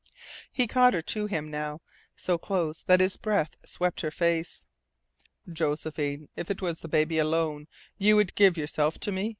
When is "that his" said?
2.81-3.17